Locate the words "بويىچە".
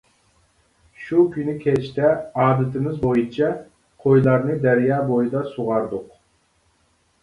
3.05-3.53